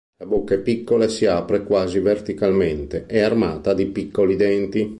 [0.17, 4.89] La bocca è piccola e si apre quasi verticalmente; è armata di piccoli denti.